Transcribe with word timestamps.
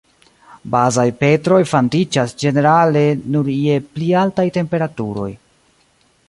Bazaj 0.75 1.03
petroj 1.19 1.59
fandiĝas 1.71 2.33
ĝenerale 2.45 3.05
nur 3.37 3.53
je 3.57 3.77
pli 3.91 4.09
altaj 4.23 4.47
temperaturoj. 4.57 5.29